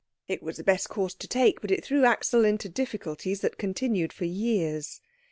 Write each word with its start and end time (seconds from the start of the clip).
It 0.27 0.41
was 0.41 0.57
the 0.57 0.63
best 0.63 0.89
course 0.89 1.13
to 1.13 1.27
take, 1.27 1.61
but 1.61 1.69
it 1.69 1.85
threw 1.85 2.05
Axel 2.05 2.43
into 2.43 2.67
difficulties 2.67 3.41
that 3.41 3.59
continued 3.59 4.11
for 4.11 4.25
years. 4.25 4.99